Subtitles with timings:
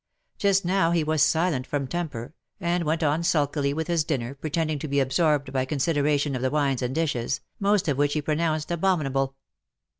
[0.39, 4.79] Just now he was silent from temper, and went on sulkily with his dinner, pretending
[4.79, 8.71] to be absorbed by consideration of the wines and dishes, most of which he pronounced
[8.71, 9.35] abominable.